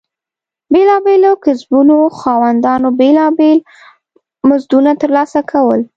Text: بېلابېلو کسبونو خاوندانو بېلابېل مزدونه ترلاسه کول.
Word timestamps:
بېلابېلو 0.73 1.31
کسبونو 1.45 1.97
خاوندانو 2.19 2.87
بېلابېل 2.99 3.59
مزدونه 4.47 4.91
ترلاسه 5.01 5.39
کول. 5.51 5.81